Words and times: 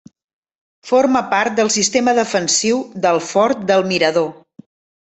Forma 0.91 1.21
part 1.35 1.57
del 1.59 1.69
sistema 1.77 2.17
defensiu 2.23 2.83
del 3.07 3.25
Fort 3.31 3.65
del 3.71 3.89
Mirador. 3.95 4.31